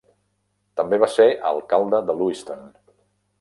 També 0.79 0.99
va 1.03 1.09
ser 1.17 1.27
alcalde 1.51 2.01
de 2.09 2.17
Lewiston. 2.23 2.65